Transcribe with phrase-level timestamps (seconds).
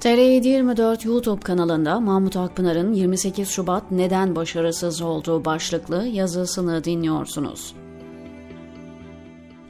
[0.00, 7.74] TR724 YouTube kanalında Mahmut Akpınar'ın 28 Şubat neden başarısız olduğu başlıklı yazısını dinliyorsunuz.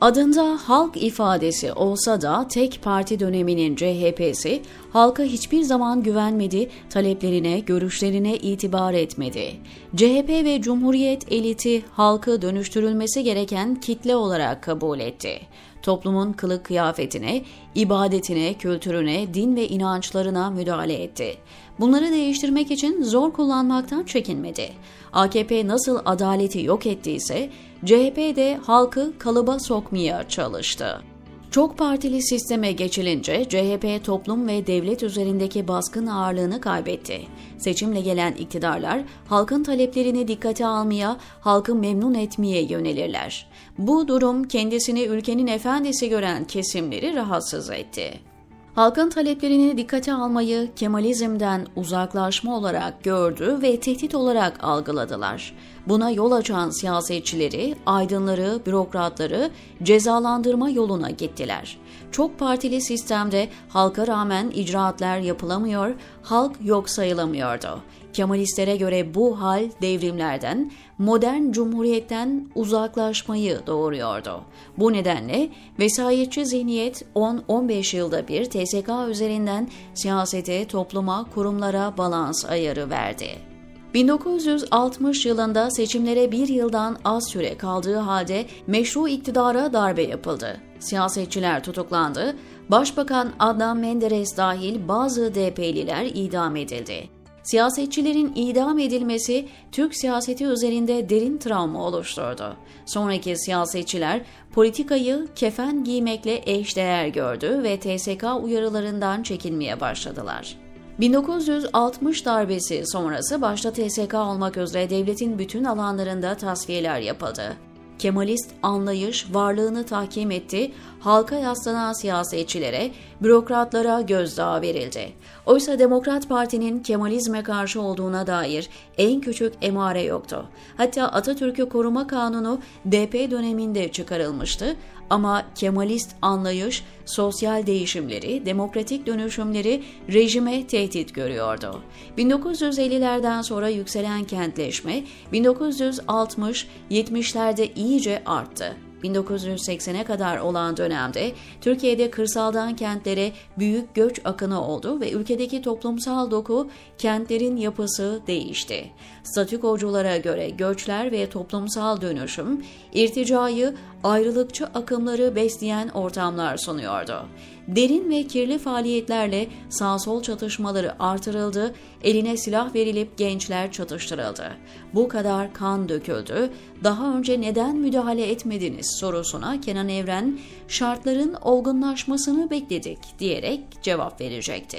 [0.00, 4.62] Adında halk ifadesi olsa da tek parti döneminin CHP'si
[4.92, 9.52] halka hiçbir zaman güvenmedi, taleplerine, görüşlerine itibar etmedi.
[9.96, 15.40] CHP ve Cumhuriyet eliti halkı dönüştürülmesi gereken kitle olarak kabul etti.
[15.82, 17.42] Toplumun kılık kıyafetine,
[17.74, 21.36] ibadetine, kültürüne, din ve inançlarına müdahale etti.
[21.80, 24.70] Bunları değiştirmek için zor kullanmaktan çekinmedi.
[25.12, 27.50] AKP nasıl adaleti yok ettiyse
[27.84, 31.11] CHP de halkı kalıba sokmaya çalıştı.
[31.52, 37.20] Çok partili sisteme geçilince CHP toplum ve devlet üzerindeki baskın ağırlığını kaybetti.
[37.58, 43.46] Seçimle gelen iktidarlar halkın taleplerini dikkate almaya, halkı memnun etmeye yönelirler.
[43.78, 48.31] Bu durum kendisini ülkenin efendisi gören kesimleri rahatsız etti
[48.74, 55.54] halkın taleplerini dikkate almayı Kemalizmden uzaklaşma olarak gördü ve tehdit olarak algıladılar.
[55.88, 59.50] Buna yol açan siyasetçileri, aydınları, bürokratları
[59.82, 61.78] cezalandırma yoluna gittiler.
[62.12, 67.80] Çok partili sistemde halka rağmen icraatlar yapılamıyor, halk yok sayılamıyordu.
[68.12, 74.40] Kemalistlere göre bu hal devrimlerden, modern cumhuriyetten uzaklaşmayı doğuruyordu.
[74.78, 83.51] Bu nedenle vesayetçi zihniyet 10-15 yılda bir TSK üzerinden siyasete, topluma, kurumlara balans ayarı verdi.
[83.94, 90.60] 1960 yılında seçimlere bir yıldan az süre kaldığı halde meşru iktidara darbe yapıldı.
[90.78, 92.36] Siyasetçiler tutuklandı,
[92.68, 97.08] Başbakan Adnan Menderes dahil bazı DP'liler idam edildi.
[97.42, 102.56] Siyasetçilerin idam edilmesi Türk siyaseti üzerinde derin travma oluşturdu.
[102.86, 104.20] Sonraki siyasetçiler
[104.52, 110.61] politikayı kefen giymekle eşdeğer gördü ve TSK uyarılarından çekinmeye başladılar.
[111.02, 117.56] 1960 darbesi sonrası başta TSK olmak üzere devletin bütün alanlarında tasfiyeler yapıldı.
[117.98, 122.90] Kemalist anlayış varlığını tahkim etti, halka yaslanan siyasetçilere,
[123.22, 125.12] bürokratlara gözdağı verildi.
[125.46, 128.68] Oysa Demokrat Parti'nin Kemalizme karşı olduğuna dair
[128.98, 130.48] en küçük emare yoktu.
[130.76, 134.76] Hatta Atatürk'ü koruma kanunu DP döneminde çıkarılmıştı
[135.12, 141.82] ama Kemalist anlayış, sosyal değişimleri, demokratik dönüşümleri rejime tehdit görüyordu.
[142.18, 148.76] 1950'lerden sonra yükselen kentleşme 1960-70'lerde iyice arttı.
[149.04, 156.70] 1980'e kadar olan dönemde Türkiye'de kırsaldan kentlere büyük göç akını oldu ve ülkedeki toplumsal doku,
[156.98, 158.90] kentlerin yapısı değişti.
[159.22, 162.64] Statükoculara göre göçler ve toplumsal dönüşüm,
[162.94, 163.74] irticayı,
[164.04, 167.26] ayrılıkçı akımları besleyen ortamlar sunuyordu.
[167.68, 171.74] Derin ve kirli faaliyetlerle sağ-sol çatışmaları artırıldı,
[172.04, 174.52] eline silah verilip gençler çatıştırıldı.
[174.94, 176.50] Bu kadar kan döküldü,
[176.84, 184.78] daha önce neden müdahale etmediniz sorusuna Kenan Evren, şartların olgunlaşmasını bekledik diyerek cevap verecekti.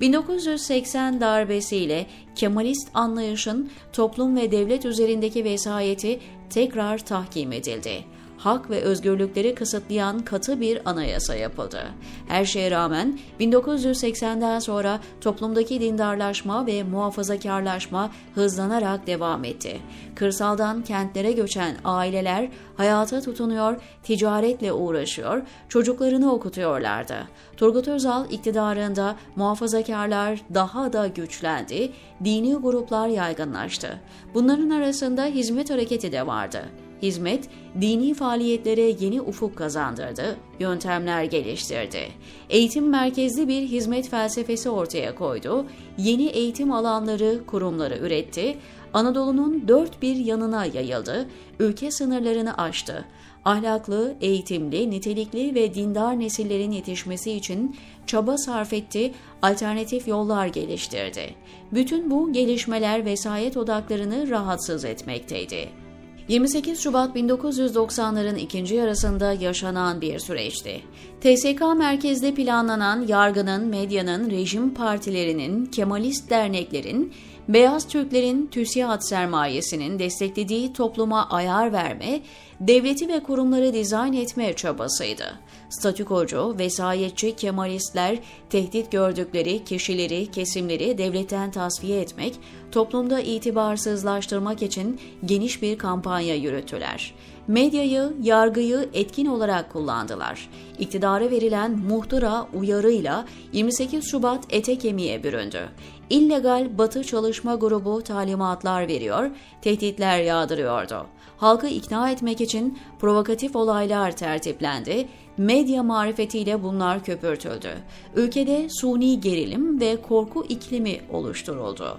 [0.00, 6.20] 1980 darbesiyle Kemalist anlayışın toplum ve devlet üzerindeki vesayeti
[6.50, 8.04] tekrar tahkim edildi
[8.44, 11.84] hak ve özgürlükleri kısıtlayan katı bir anayasa yapıldı.
[12.28, 19.80] Her şeye rağmen 1980'den sonra toplumdaki dindarlaşma ve muhafazakarlaşma hızlanarak devam etti.
[20.14, 27.16] Kırsaldan kentlere göçen aileler hayata tutunuyor, ticaretle uğraşıyor, çocuklarını okutuyorlardı.
[27.56, 31.92] Turgut Özal iktidarında muhafazakarlar daha da güçlendi,
[32.24, 34.00] dini gruplar yaygınlaştı.
[34.34, 36.64] Bunların arasında hizmet hareketi de vardı.
[37.02, 37.48] Hizmet,
[37.80, 42.08] dini faaliyetlere yeni ufuk kazandırdı, yöntemler geliştirdi.
[42.50, 45.66] Eğitim merkezli bir hizmet felsefesi ortaya koydu,
[45.98, 48.56] yeni eğitim alanları, kurumları üretti,
[48.94, 51.28] Anadolu'nun dört bir yanına yayıldı,
[51.60, 53.04] ülke sınırlarını aştı.
[53.44, 57.76] Ahlaklı, eğitimli, nitelikli ve dindar nesillerin yetişmesi için
[58.06, 59.12] çaba sarf etti,
[59.42, 61.34] alternatif yollar geliştirdi.
[61.72, 65.83] Bütün bu gelişmeler vesayet odaklarını rahatsız etmekteydi.
[66.28, 70.80] 28 Şubat 1990'ların ikinci yarısında yaşanan bir süreçti.
[71.20, 77.12] TSK merkezde planlanan yargının, medyanın, rejim partilerinin, Kemalist derneklerin,
[77.48, 82.20] Beyaz Türklerin TÜSİAD sermayesinin desteklediği topluma ayar verme,
[82.60, 85.38] devleti ve kurumları dizayn etme çabasıydı.
[85.70, 88.18] Statükocu, vesayetçi Kemalistler
[88.50, 92.34] tehdit gördükleri kişileri, kesimleri devletten tasfiye etmek,
[92.72, 97.14] toplumda itibarsızlaştırmak için geniş bir kampanya yürüttüler.
[97.48, 100.50] Medyayı, yargıyı etkin olarak kullandılar.
[100.78, 105.68] İktidara verilen muhtıra uyarıyla 28 Şubat ete kemiğe büründü.
[106.10, 109.30] İllegal Batı Çalışma Grubu talimatlar veriyor,
[109.62, 111.06] tehditler yağdırıyordu.
[111.36, 117.70] Halkı ikna etmek için provokatif olaylar tertiplendi, medya marifetiyle bunlar köpürtüldü.
[118.16, 121.98] Ülkede suni gerilim ve korku iklimi oluşturuldu.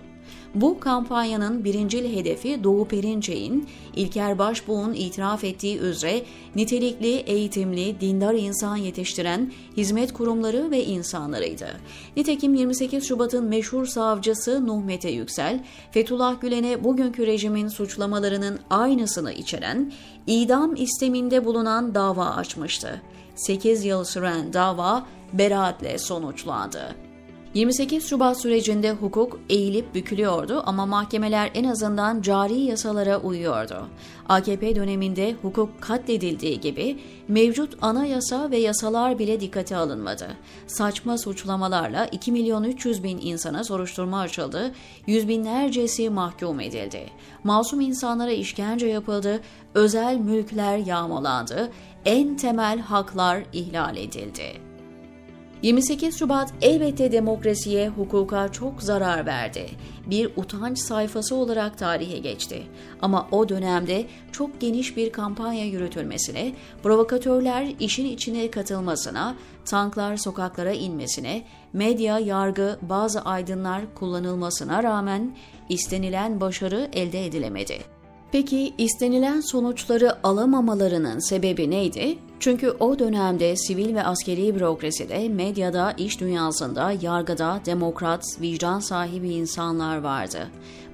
[0.55, 6.21] Bu kampanyanın birincil hedefi Doğu Perinçek'in, İlker Başbuğ'un itiraf ettiği üzere
[6.55, 11.67] nitelikli, eğitimli, dindar insan yetiştiren hizmet kurumları ve insanlarıydı.
[12.17, 19.91] Nitekim 28 Şubat'ın meşhur savcısı Nuh Mete Yüksel, Fethullah Gülen'e bugünkü rejimin suçlamalarının aynısını içeren
[20.27, 23.01] idam isteminde bulunan dava açmıştı.
[23.35, 27.04] 8 yıl süren dava beraatle sonuçlandı.
[27.55, 33.87] 28 Şubat sürecinde hukuk eğilip bükülüyordu ama mahkemeler en azından cari yasalara uyuyordu.
[34.29, 40.27] AKP döneminde hukuk katledildiği gibi mevcut anayasa ve yasalar bile dikkate alınmadı.
[40.67, 44.71] Saçma suçlamalarla 2 milyon 300 bin insana soruşturma açıldı,
[45.07, 47.09] yüz binlercesi mahkum edildi.
[47.43, 49.41] Masum insanlara işkence yapıldı,
[49.73, 51.71] özel mülkler yağmalandı,
[52.05, 54.74] en temel haklar ihlal edildi.
[55.65, 59.69] 28 Şubat elbette demokrasiye, hukuka çok zarar verdi.
[60.05, 62.63] Bir utanç sayfası olarak tarihe geçti.
[63.01, 66.53] Ama o dönemde çok geniş bir kampanya yürütülmesine,
[66.83, 69.35] provokatörler işin içine katılmasına,
[69.65, 75.35] tanklar sokaklara inmesine, medya, yargı, bazı aydınlar kullanılmasına rağmen
[75.69, 77.77] istenilen başarı elde edilemedi.
[78.31, 82.17] Peki istenilen sonuçları alamamalarının sebebi neydi?
[82.39, 89.97] Çünkü o dönemde sivil ve askeri bürokraside, medyada, iş dünyasında, yargıda demokrat, vicdan sahibi insanlar
[89.97, 90.47] vardı.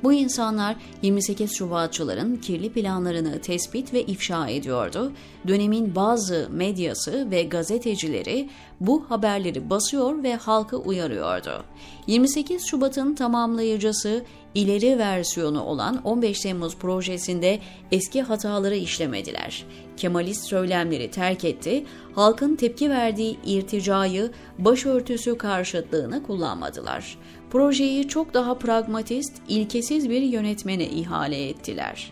[0.03, 5.12] Bu insanlar 28 Şubatçıların kirli planlarını tespit ve ifşa ediyordu.
[5.48, 8.50] Dönemin bazı medyası ve gazetecileri
[8.80, 11.63] bu haberleri basıyor ve halkı uyarıyordu.
[12.07, 14.24] 28 Şubat'ın tamamlayıcısı
[14.56, 17.59] ileri versiyonu olan 15 Temmuz projesinde
[17.92, 19.65] eski hataları işlemediler.
[19.97, 27.18] Kemalist söylemleri terk etti, halkın tepki verdiği irticayı, başörtüsü karşıtlığını kullanmadılar.
[27.51, 32.12] Projeyi çok daha pragmatist, ilkesiz bir yönetmene ihale ettiler.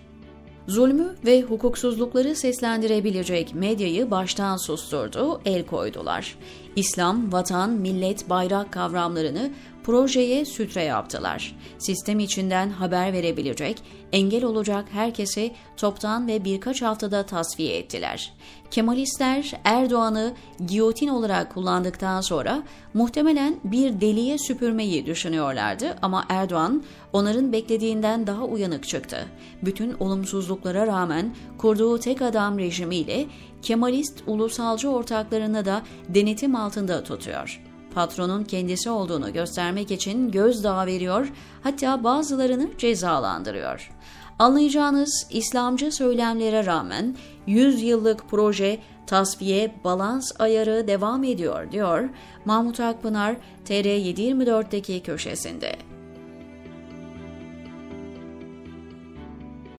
[0.68, 6.36] Zulmü ve hukuksuzlukları seslendirebilecek medyayı baştan susturdu, el koydular.
[6.76, 9.52] İslam, vatan, millet, bayrak kavramlarını
[9.90, 11.56] projeye sütre yaptılar.
[11.78, 13.82] Sistem içinden haber verebilecek,
[14.12, 18.34] engel olacak herkesi toptan ve birkaç haftada tasfiye ettiler.
[18.72, 20.34] Kemalistler Erdoğan'ı
[20.68, 22.64] giyotin olarak kullandıktan sonra
[22.94, 26.84] muhtemelen bir deliye süpürmeyi düşünüyorlardı ama Erdoğan
[27.14, 29.26] onların beklediğinden daha uyanık çıktı.
[29.64, 33.26] Bütün olumsuzluklara rağmen kurduğu tek adam rejimiyle
[33.62, 41.32] Kemalist ulusalcı ortaklarını da denetim altında tutuyor patronun kendisi olduğunu göstermek için gözdağı veriyor,
[41.64, 43.92] hatta bazılarını cezalandırıyor.
[44.40, 47.16] Anlayacağınız İslamcı söylemlere rağmen
[47.48, 52.10] 100 yıllık proje tasfiye balans ayarı devam ediyor diyor
[52.46, 55.89] Mahmut Akpınar TR724'deki köşesinde.